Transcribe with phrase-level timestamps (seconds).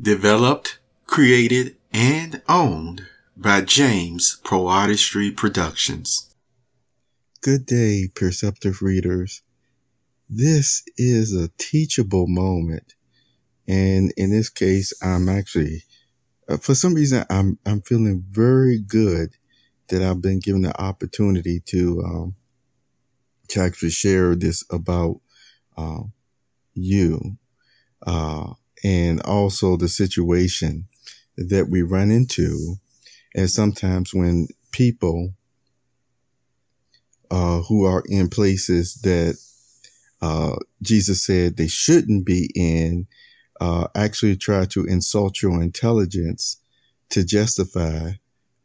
[0.00, 3.06] Developed, created, and owned
[3.36, 6.34] by James Poe Artistry Productions.
[7.42, 9.42] Good day, perceptive readers.
[10.26, 12.94] This is a teachable moment.
[13.68, 15.82] And in this case, I'm actually,
[16.48, 19.36] uh, for some reason, I'm, I'm feeling very good
[19.88, 22.36] that I've been given the opportunity to, um,
[23.48, 25.20] to actually share this about,
[25.76, 26.04] uh,
[26.72, 27.36] you.
[28.06, 28.54] Uh,
[28.84, 30.86] and also the situation
[31.36, 32.76] that we run into.
[33.34, 35.34] And sometimes when people
[37.30, 39.38] uh, who are in places that
[40.22, 43.06] uh, Jesus said they shouldn't be in
[43.60, 46.56] uh, actually try to insult your intelligence
[47.10, 48.12] to justify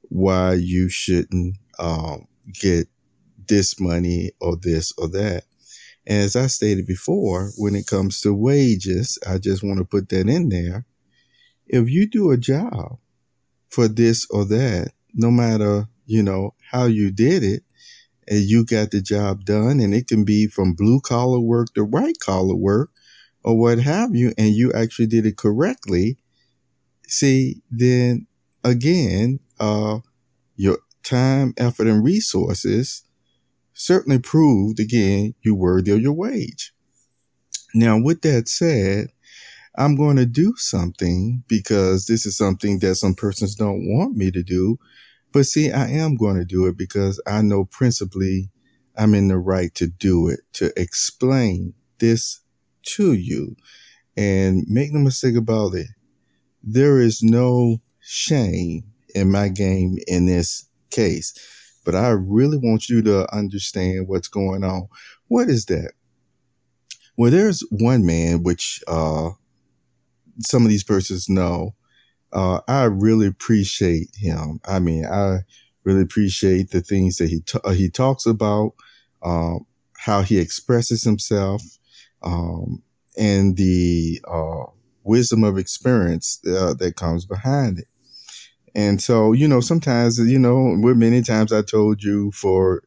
[0.09, 2.87] why you shouldn't um, get
[3.47, 5.43] this money or this or that.
[6.07, 10.29] As I stated before, when it comes to wages, I just want to put that
[10.29, 10.85] in there.
[11.67, 12.99] If you do a job
[13.69, 17.63] for this or that, no matter, you know, how you did it,
[18.27, 21.83] and you got the job done, and it can be from blue collar work to
[21.83, 22.91] white collar work
[23.43, 26.17] or what have you, and you actually did it correctly,
[27.07, 28.25] see, then
[28.63, 29.99] again, uh,
[30.55, 33.03] your time, effort, and resources
[33.75, 36.73] certainly proved again you worthy of your wage.
[37.75, 39.09] Now, with that said,
[39.77, 44.31] I'm going to do something because this is something that some persons don't want me
[44.31, 44.79] to do.
[45.33, 48.49] But see, I am going to do it because I know principally
[48.97, 52.39] I'm in the right to do it, to explain this
[52.83, 53.57] to you.
[54.15, 55.87] And make no mistake about it,
[56.63, 61.33] there is no shame in my game in this case
[61.85, 64.87] but I really want you to understand what's going on.
[65.27, 65.93] What is that?
[67.17, 69.29] Well, there's one man which uh,
[70.41, 71.75] some of these persons know.
[72.33, 74.59] Uh, I really appreciate him.
[74.65, 75.39] I mean, I
[75.85, 78.73] really appreciate the things that he t- uh, he talks about,
[79.21, 79.55] uh,
[79.97, 81.61] how he expresses himself,
[82.21, 82.83] um,
[83.17, 84.65] and the uh,
[85.03, 87.87] wisdom of experience uh, that comes behind it.
[88.75, 92.83] And so, you know, sometimes, you know, many times I told you for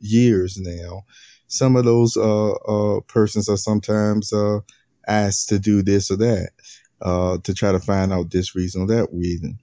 [0.00, 1.02] years now,
[1.48, 4.60] some of those uh, uh, persons are sometimes uh,
[5.08, 6.50] asked to do this or that
[7.02, 9.58] uh, to try to find out this reason or that reason.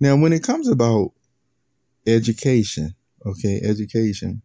[0.00, 1.12] Now, when it comes about
[2.06, 2.94] education,
[3.26, 4.42] okay, education,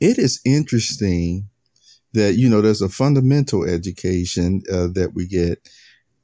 [0.00, 1.48] it is interesting
[2.12, 5.68] that, you know, there's a fundamental education uh, that we get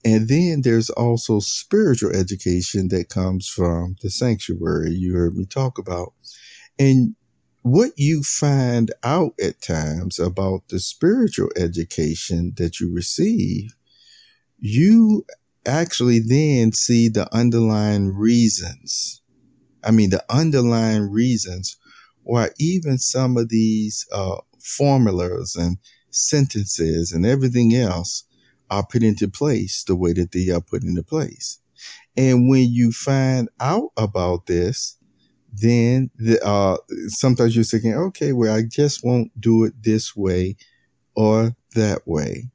[0.05, 5.79] and then there's also spiritual education that comes from the sanctuary you heard me talk
[5.79, 6.13] about.
[6.79, 7.17] And
[7.63, 13.75] what you find out at times about the spiritual education that you receive,
[14.59, 15.27] you
[15.67, 19.21] actually then see the underlying reasons.
[19.83, 21.77] I mean, the underlying reasons
[22.23, 25.79] why even some of these uh, formulas and
[26.11, 28.25] sentences and everything else
[28.71, 31.59] are put into place the way that they are put into place.
[32.17, 34.97] And when you find out about this,
[35.53, 40.57] then the, uh, sometimes you're thinking, okay, well, I just won't do it this way
[41.15, 42.51] or that way.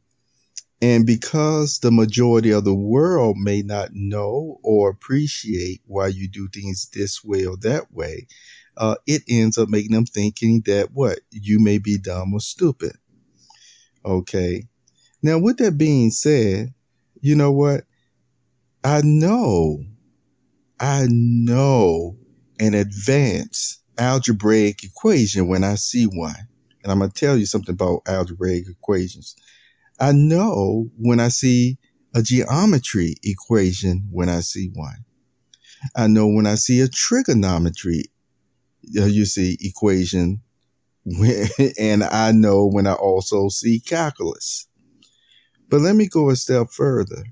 [0.81, 6.49] And because the majority of the world may not know or appreciate why you do
[6.49, 8.27] things this way or that way,
[8.75, 12.97] uh, it ends up making them thinking that what you may be dumb or stupid.
[14.03, 14.67] Okay.
[15.23, 16.73] Now, with that being said,
[17.21, 17.85] you know what?
[18.83, 19.79] I know,
[20.81, 22.17] I know
[22.59, 26.35] an advanced algebraic equation when I see one.
[26.83, 29.37] And I'm going to tell you something about algebraic equations.
[29.97, 31.77] I know when I see
[32.13, 35.05] a geometry equation when I see one.
[35.95, 38.03] I know when I see a trigonometry,
[38.99, 40.41] uh, you see equation,
[41.79, 44.67] and I know when I also see calculus.
[45.73, 47.23] But let me go a step further.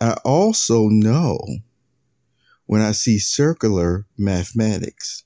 [0.00, 1.38] I also know
[2.66, 5.22] when I see circular mathematics.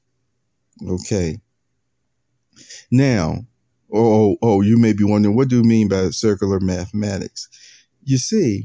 [0.87, 1.39] Okay.
[2.91, 3.47] Now,
[3.91, 7.49] oh, oh, oh, you may be wondering, what do you mean by circular mathematics?
[8.03, 8.65] You see,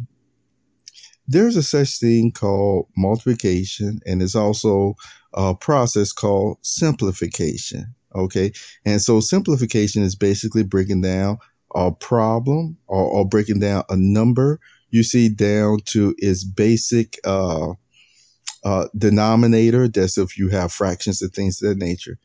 [1.25, 4.95] there's a such thing called multiplication, and there's also
[5.33, 7.95] a process called simplification.
[8.13, 8.51] Okay.
[8.83, 11.37] And so simplification is basically breaking down
[11.75, 17.73] a problem or, or breaking down a number, you see down to its basic uh,
[18.63, 19.87] uh, denominator.
[19.87, 22.17] That's if you have fractions and things of that nature.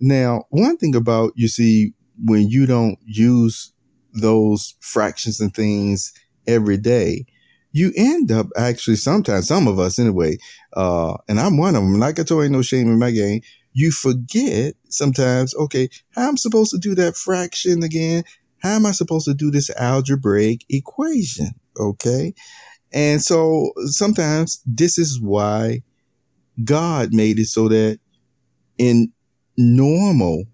[0.00, 1.92] Now, one thing about you see
[2.24, 3.72] when you don't use
[4.12, 6.12] those fractions and things
[6.46, 7.26] every day,
[7.72, 10.36] you end up actually sometimes, some of us anyway,
[10.74, 13.42] uh, and I'm one of them, like I told you, no shame in my game.
[13.72, 18.24] You forget sometimes, okay, how I'm supposed to do that fraction again?
[18.60, 21.50] How am I supposed to do this algebraic equation?
[21.78, 22.34] Okay.
[22.92, 25.82] And so sometimes this is why
[26.64, 27.98] God made it so that
[28.78, 29.12] in
[29.56, 30.44] normal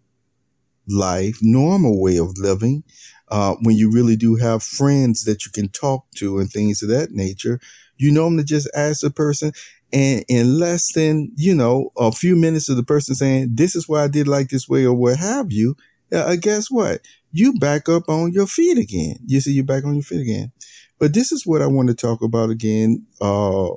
[0.88, 2.85] life, normal way of living,
[3.29, 6.88] uh, when you really do have friends that you can talk to and things of
[6.91, 7.61] that nature,
[7.97, 9.52] you normally just ask the person,
[9.93, 13.88] and in less than you know a few minutes of the person saying, "This is
[13.88, 15.76] why I did like this way" or what have you,
[16.12, 17.00] uh, guess what?
[17.37, 19.19] You back up on your feet again.
[19.27, 20.53] You see, you back on your feet again.
[20.99, 23.06] But this is what I want to talk about again.
[23.21, 23.73] Uh,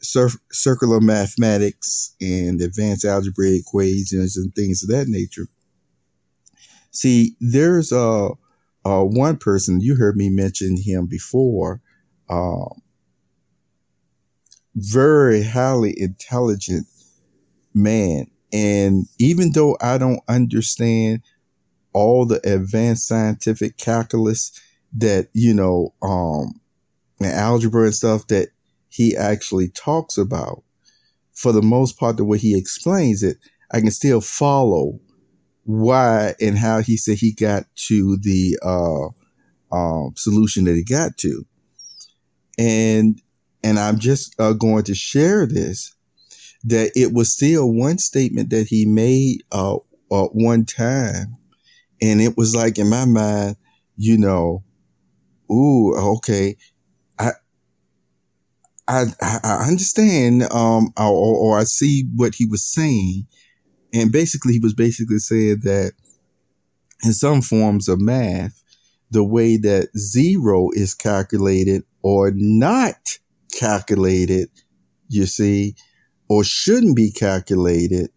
[0.00, 5.48] cir- circular mathematics and advanced algebra equations and things of that nature.
[6.92, 8.28] See, there's a,
[8.84, 11.82] a one person you heard me mention him before.
[12.30, 12.68] Uh,
[14.76, 16.86] very highly intelligent
[17.74, 21.22] man, and even though I don't understand
[21.92, 24.52] all the advanced scientific calculus
[24.96, 26.60] that you know, um,
[27.20, 28.48] and algebra and stuff that
[28.88, 30.62] he actually talks about,
[31.32, 33.36] for the most part, the way he explains it,
[33.70, 34.98] I can still follow
[35.64, 39.08] why and how he said he got to the uh,
[39.74, 41.44] um, solution that he got to.
[42.58, 43.20] And
[43.62, 45.94] and I'm just uh, going to share this
[46.64, 49.76] that it was still one statement that he made uh,
[50.10, 51.36] uh, one time,
[52.00, 53.56] and it was like in my mind,
[53.96, 54.62] you know,
[55.50, 56.56] ooh, okay,
[57.18, 57.30] I
[58.86, 63.26] I I understand, um, or, or I see what he was saying,
[63.92, 65.92] and basically, he was basically saying that
[67.04, 68.62] in some forms of math,
[69.10, 73.18] the way that zero is calculated or not
[73.58, 74.48] calculated,
[75.08, 75.74] you see,
[76.28, 78.10] or shouldn't be calculated,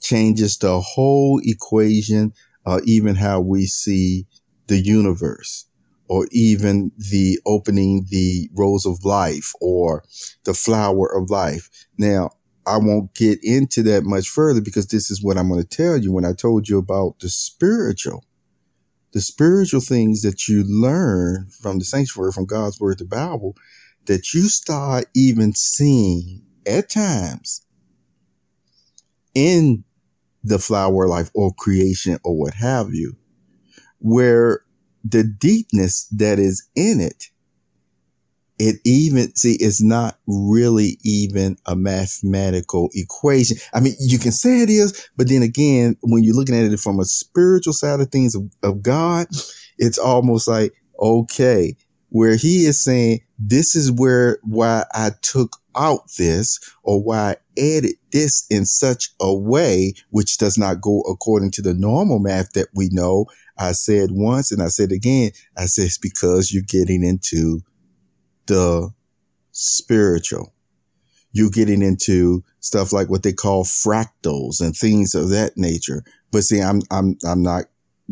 [0.00, 2.32] changes the whole equation,
[2.66, 4.26] uh, even how we see
[4.66, 5.66] the universe,
[6.08, 10.04] or even the opening the rose of life or
[10.44, 11.70] the flower of life.
[11.98, 12.30] Now,
[12.66, 15.96] I won't get into that much further because this is what I'm going to tell
[15.96, 18.24] you when I told you about the spiritual.
[19.12, 23.56] The spiritual things that you learn from the sanctuary, from God's word, the Bible,
[24.06, 27.64] that you start even seeing at times
[29.34, 29.84] in
[30.42, 33.16] the flower life or creation or what have you,
[33.98, 34.64] where
[35.04, 37.30] the deepness that is in it
[38.60, 43.56] it even see it's not really even a mathematical equation.
[43.72, 46.78] I mean you can say it is but then again when you're looking at it
[46.78, 49.26] from a spiritual side of things of, of god
[49.78, 51.74] it's almost like okay
[52.10, 57.92] where he is saying this is where why i took out this or why added
[58.12, 62.68] this in such a way which does not go according to the normal math that
[62.74, 63.26] we know
[63.58, 67.60] i said once and i said again i said it's because you're getting into
[68.46, 68.90] the
[69.52, 70.52] spiritual.
[71.32, 76.02] You're getting into stuff like what they call fractals and things of that nature.
[76.32, 77.66] But see, I'm I'm I'm not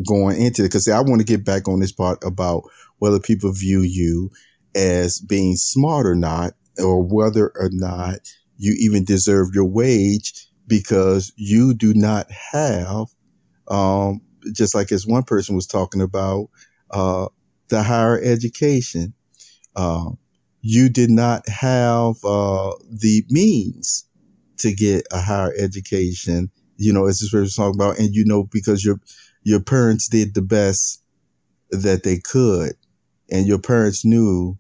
[0.07, 2.63] going into it because I want to get back on this part about
[2.99, 4.31] whether people view you
[4.77, 8.21] as being smart or not, or whether or not
[8.59, 13.07] you even deserve your wage because you do not have,
[13.69, 14.21] um,
[14.53, 16.49] just like as one person was talking about,
[16.91, 17.29] uh,
[17.69, 19.15] the higher education.
[19.77, 20.19] Um,
[20.61, 24.05] you did not have uh, the means
[24.59, 26.51] to get a higher education.
[26.77, 29.01] You know, as this person was talking about, and you know because your
[29.45, 31.03] your parents did the best
[31.71, 32.73] that they could,
[33.31, 34.59] and your parents knew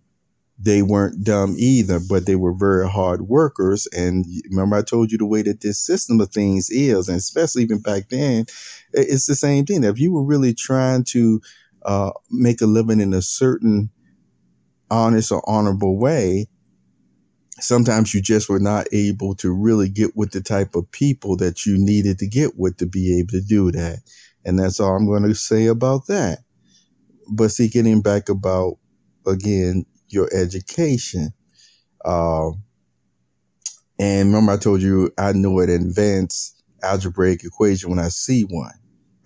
[0.58, 3.86] they weren't dumb either, but they were very hard workers.
[3.96, 7.62] And remember, I told you the way that this system of things is, and especially
[7.62, 8.46] even back then,
[8.92, 9.84] it's the same thing.
[9.84, 11.40] If you were really trying to
[11.84, 13.90] uh, make a living in a certain
[14.90, 16.48] honest or honorable way,
[17.60, 21.66] sometimes you just were not able to really get with the type of people that
[21.66, 23.98] you needed to get with to be able to do that.
[24.44, 26.38] And that's all I'm going to say about that.
[27.30, 28.78] But see, getting back about
[29.26, 31.32] again your education.
[32.04, 32.50] Uh,
[33.98, 38.74] and remember, I told you I know an advanced algebraic equation when I see one.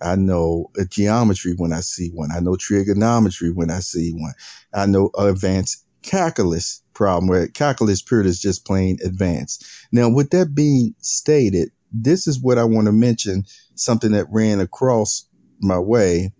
[0.01, 2.31] I know a geometry when I see one.
[2.31, 4.33] I know trigonometry when I see one.
[4.73, 9.65] I know advanced calculus problem where calculus period is just plain advanced.
[9.91, 14.59] Now, with that being stated, this is what I want to mention something that ran
[14.59, 15.25] across
[15.61, 16.33] my way.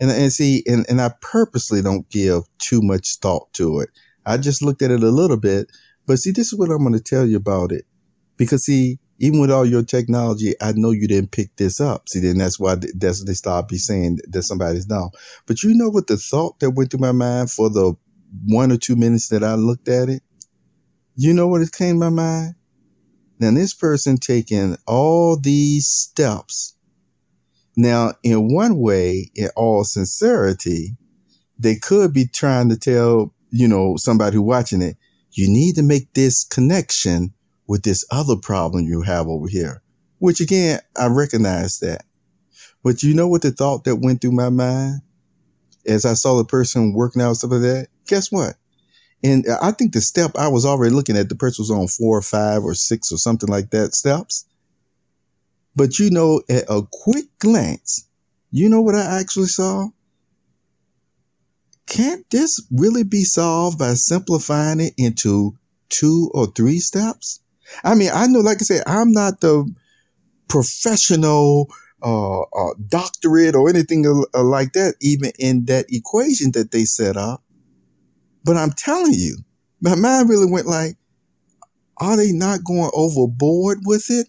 [0.00, 3.90] And, and see, and, and I purposely don't give too much thought to it.
[4.24, 5.70] I just looked at it a little bit.
[6.06, 7.84] But see, this is what I'm going to tell you about it.
[8.36, 12.08] Because see, even with all your technology, I know you didn't pick this up.
[12.08, 15.10] See, then that's why that's they start be saying that somebody's down.
[15.46, 17.94] But you know what the thought that went through my mind for the
[18.46, 20.22] one or two minutes that I looked at it?
[21.16, 22.54] You know what it came to my mind?
[23.40, 26.76] Now this person taking all these steps.
[27.78, 30.96] Now, in one way, in all sincerity,
[31.60, 34.96] they could be trying to tell, you know, somebody who watching it,
[35.30, 37.32] you need to make this connection
[37.68, 39.80] with this other problem you have over here.
[40.18, 42.04] Which again, I recognize that.
[42.82, 45.02] But you know what the thought that went through my mind
[45.86, 47.88] as I saw the person working out stuff like that?
[48.08, 48.56] Guess what?
[49.22, 52.18] And I think the step I was already looking at, the person was on four
[52.18, 54.46] or five or six or something like that steps.
[55.78, 58.04] But you know, at a quick glance,
[58.50, 59.90] you know what I actually saw?
[61.86, 65.56] Can't this really be solved by simplifying it into
[65.88, 67.38] two or three steps?
[67.84, 69.72] I mean, I know, like I said, I'm not the
[70.48, 74.04] professional uh, uh, doctorate or anything
[74.34, 77.44] uh, like that, even in that equation that they set up.
[78.42, 79.38] But I'm telling you,
[79.80, 80.96] my mind really went like,
[81.98, 84.28] are they not going overboard with it?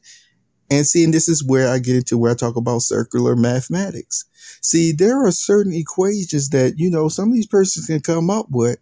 [0.71, 4.25] And seeing this is where I get into where I talk about circular mathematics.
[4.61, 8.47] See, there are certain equations that, you know, some of these persons can come up
[8.49, 8.77] with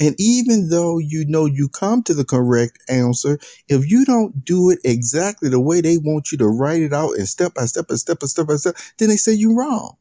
[0.00, 3.38] and even though you know you come to the correct answer,
[3.68, 7.16] if you don't do it exactly the way they want you to write it out
[7.16, 9.96] and step by step and step by step by step, then they say you're wrong.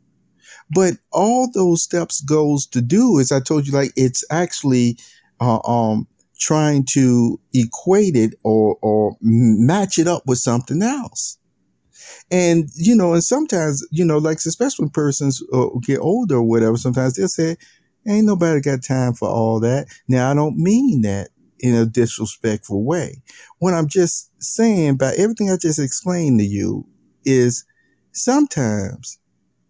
[0.73, 4.97] But all those steps goes to do is I told you like it's actually
[5.39, 6.07] uh, um
[6.41, 11.37] trying to equate it or or match it up with something else.
[12.31, 16.43] And you know, and sometimes you know, like especially when persons uh, get older or
[16.43, 17.55] whatever, sometimes they'll say,
[18.07, 19.87] Ain't nobody got time for all that.
[20.07, 21.29] Now, I don't mean that
[21.59, 23.21] in a disrespectful way.
[23.59, 26.87] What I'm just saying by everything I just explained to you
[27.23, 27.63] is
[28.11, 29.19] sometimes,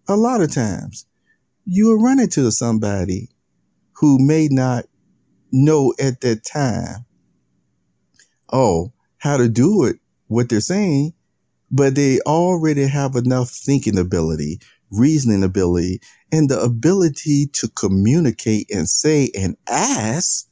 [0.07, 1.05] a lot of times,
[1.65, 3.27] you will run into somebody
[3.93, 4.85] who may not
[5.51, 7.05] know at that time,
[8.51, 11.13] oh, how to do it, what they're saying,
[11.69, 14.59] but they already have enough thinking ability,
[14.91, 20.47] reasoning ability, and the ability to communicate and say and ask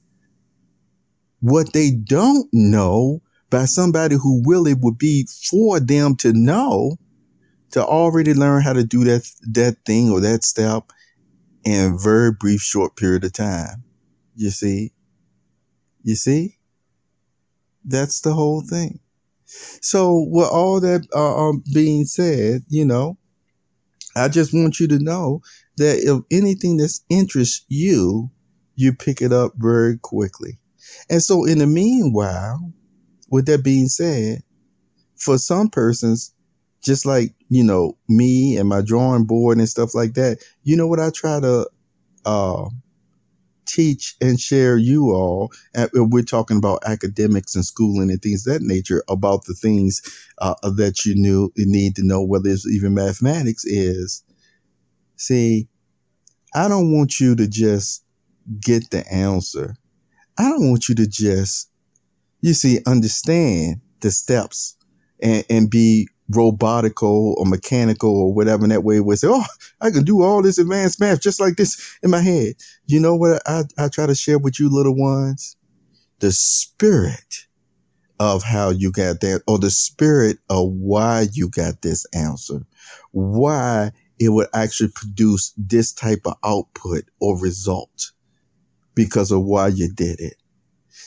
[1.42, 6.98] what they don't know by somebody who really would be for them to know
[7.72, 10.92] to already learn how to do that that thing or that step
[11.64, 13.84] in a very brief short period of time
[14.40, 14.94] you see?
[16.04, 16.58] You see?
[17.86, 19.00] That's the whole thing.
[19.82, 23.18] So with all that uh, um, being said you know
[24.16, 25.42] i just want you to know
[25.80, 28.30] that if anything that interests you,
[28.76, 30.60] you pick it up very quickly.
[31.10, 32.72] And so, in the meanwhile,
[33.30, 34.44] with that being said,
[35.18, 36.34] for some persons,
[36.84, 40.88] just like, you know, me and my drawing board and stuff like that, you know
[40.88, 41.70] what I try to
[42.26, 42.70] uh,
[43.70, 45.52] teach and share you all.
[45.94, 50.02] we're talking about academics and schooling and things that nature about the things
[50.40, 54.24] uh, that you knew you need to know, whether it's even mathematics is
[55.20, 55.68] See,
[56.56, 58.06] I don't want you to just
[58.62, 59.76] get the answer.
[60.38, 61.70] I don't want you to just,
[62.40, 64.78] you see, understand the steps
[65.22, 69.46] and, and be robotical or mechanical or whatever that way where say, oh,
[69.82, 72.54] I can do all this advanced math just like this in my head.
[72.86, 75.56] You know what I, I try to share with you little ones?
[76.20, 77.48] The spirit
[78.20, 82.66] of how you got that or the spirit of why you got this answer.
[83.12, 88.12] Why it would actually produce this type of output or result
[88.94, 90.36] because of why you did it.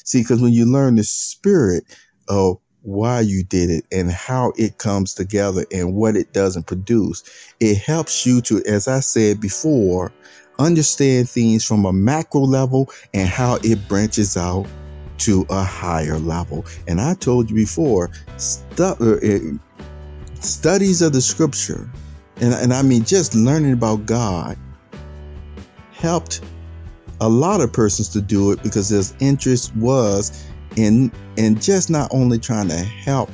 [0.04, 1.84] See, because when you learn the spirit
[2.28, 7.22] of why you did it and how it comes together and what it doesn't produce,
[7.60, 10.12] it helps you to, as I said before,
[10.58, 14.66] understand things from a macro level and how it branches out
[15.18, 16.64] to a higher level.
[16.88, 21.88] And I told you before, stu- uh, studies of the scripture
[22.42, 24.58] and, and I mean just learning about God
[25.92, 26.42] helped
[27.20, 30.44] a lot of persons to do it because their interest was
[30.76, 33.30] in in just not only trying to help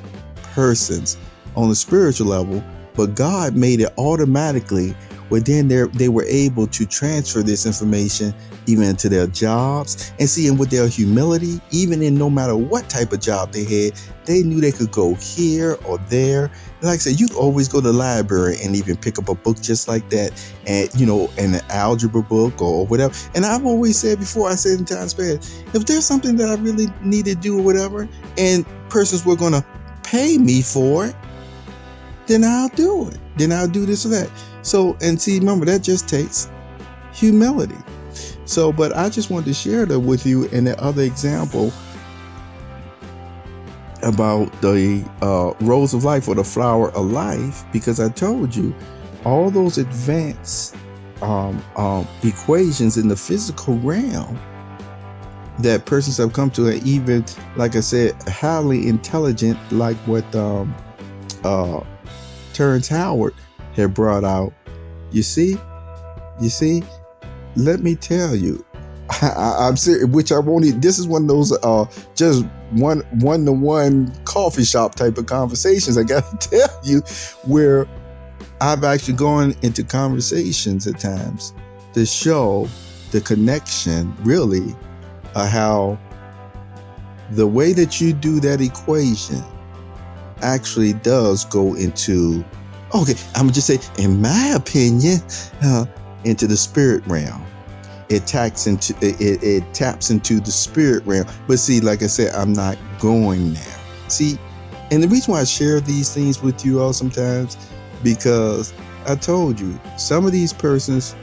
[0.55, 1.17] persons
[1.57, 2.63] on the spiritual level,
[2.95, 4.95] but God made it automatically
[5.31, 8.35] but then they were able to transfer this information
[8.67, 12.89] even into their jobs and see and with their humility even in no matter what
[12.89, 13.93] type of job they had
[14.29, 16.45] they knew they could go here or there.
[16.45, 19.35] And like i said you always go to the library and even pick up a
[19.35, 20.33] book just like that
[20.67, 23.15] and you know an algebra book or whatever.
[23.35, 26.55] And i've always said before i said in times past if there's something that i
[26.57, 28.07] really need to do or whatever
[28.37, 29.65] and persons were going to
[30.03, 31.17] pay me for it
[32.29, 34.31] then i'll do it then i'll do this or that
[34.69, 36.51] so, and see, remember, that just takes
[37.13, 37.77] humility.
[38.45, 41.73] So, but I just wanted to share that with you in the other example
[44.03, 48.75] about the uh, rose of life or the flower of life, because I told you
[49.25, 50.77] all those advanced
[51.23, 54.39] um, um, equations in the physical realm
[55.61, 57.25] that persons have come to, and even,
[57.57, 60.75] like I said, highly intelligent, like what um,
[61.43, 61.81] uh,
[62.59, 63.35] Terrence Howard
[63.75, 64.53] had brought out.
[65.13, 65.57] You see,
[66.41, 66.83] you see,
[67.55, 68.67] let me tell you,
[69.23, 70.09] I, am serious.
[70.09, 70.83] Which I won't.
[70.83, 71.85] This is one of those uh,
[72.17, 75.97] just one one to one coffee shop type of conversations.
[75.97, 77.03] I got to tell you,
[77.45, 77.87] where
[78.61, 81.55] I've actually gone into conversations at times
[81.95, 82.69] to show
[83.13, 84.75] the connection, really,
[85.37, 85.97] uh, how
[87.31, 89.45] the way that you do that equation
[90.43, 92.45] actually does go into
[92.95, 95.21] Okay, I'm gonna just say, in my opinion,
[95.63, 95.85] uh,
[96.25, 97.45] into the spirit realm.
[98.09, 101.27] It taps into it, it, it taps into the spirit realm.
[101.47, 103.79] But see, like I said, I'm not going there.
[104.09, 104.39] See,
[104.91, 107.59] and the reason why I share these things with you all sometimes,
[108.03, 108.73] because
[109.07, 111.15] I told you, some of these persons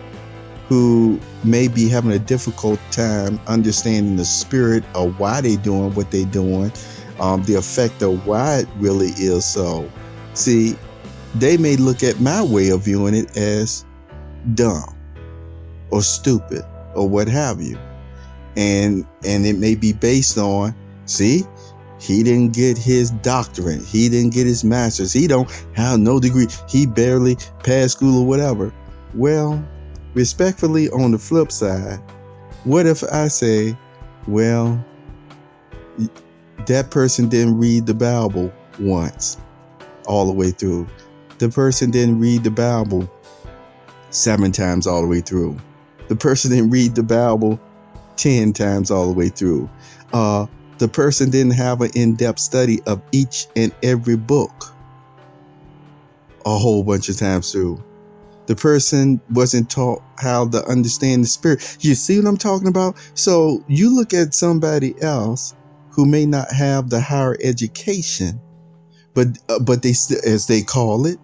[0.67, 6.11] who may be having a difficult time understanding the spirit of why they're doing what
[6.11, 6.71] they're doing,
[7.19, 9.89] um, the effect of why it really is so.
[10.33, 10.75] See,
[11.35, 13.85] they may look at my way of viewing it as
[14.53, 14.95] dumb
[15.91, 16.63] or stupid
[16.95, 17.77] or what have you.
[18.57, 20.73] And and it may be based on,
[21.05, 21.43] see,
[21.99, 26.47] he didn't get his doctorate, he didn't get his master's, he don't have no degree,
[26.69, 28.73] he barely passed school or whatever.
[29.13, 29.65] Well,
[30.13, 31.99] respectfully on the flip side,
[32.63, 33.77] what if I say,
[34.27, 34.83] well,
[36.65, 39.37] that person didn't read the Bible once
[40.07, 40.87] all the way through
[41.37, 43.09] the person didn't read the Bible
[44.09, 45.57] seven times all the way through.
[46.07, 47.59] The person didn't read the Bible
[48.15, 49.69] 10 times all the way through.
[50.13, 50.45] Uh,
[50.77, 54.73] the person didn't have an in depth study of each and every book
[56.45, 57.83] a whole bunch of times through.
[58.45, 61.77] The person wasn't taught how to understand the spirit.
[61.81, 62.95] You see what I'm talking about?
[63.15, 65.55] So you look at somebody else
[65.95, 68.39] who may not have the higher education,
[69.13, 69.91] but uh, but they
[70.25, 71.17] as they call it,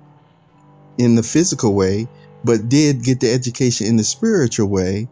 [0.98, 2.08] in the physical way,
[2.44, 5.08] but did get the education in the spiritual way,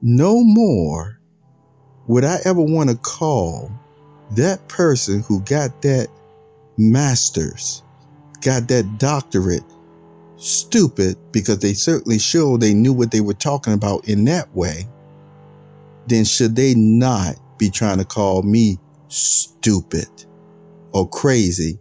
[0.00, 1.18] no more
[2.06, 3.70] would I ever want to call
[4.32, 6.08] that person who got that
[6.76, 7.82] master's,
[8.40, 9.64] got that doctorate,
[10.36, 14.88] stupid because they certainly showed they knew what they were talking about in that way,
[16.06, 20.08] then should they not be trying to call me stupid
[20.90, 21.78] or crazy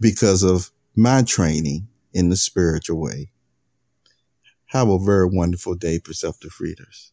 [0.00, 3.30] because of my training in the spiritual way.
[4.68, 7.12] Have a very wonderful day, Perceptive Readers.